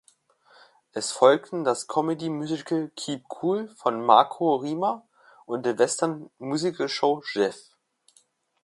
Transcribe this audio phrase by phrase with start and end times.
[0.93, 5.07] Es folgten das Comedy-Musical "Keep Cool" von Marco Rima
[5.45, 7.69] und die Western-Musical-Show "Jeff".